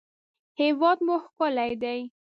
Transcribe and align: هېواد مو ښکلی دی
هېواد 0.59 0.97
مو 1.05 1.15
ښکلی 1.23 1.71
دی 1.81 1.99